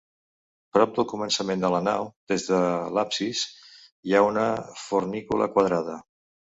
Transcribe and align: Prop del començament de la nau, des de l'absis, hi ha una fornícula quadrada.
Prop 0.77 0.95
del 0.99 1.05
començament 1.11 1.65
de 1.65 1.71
la 1.75 1.83
nau, 1.89 2.09
des 2.35 2.47
de 2.49 2.63
l'absis, 2.97 3.45
hi 4.09 4.19
ha 4.21 4.27
una 4.33 4.51
fornícula 4.89 5.55
quadrada. 5.57 6.05